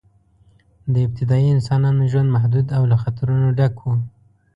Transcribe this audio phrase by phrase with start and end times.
[0.93, 3.91] د ابتدایي انسانانو ژوند محدود او له خطرونو ډک و.